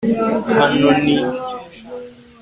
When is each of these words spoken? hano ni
hano 0.59 0.89
ni 1.05 1.17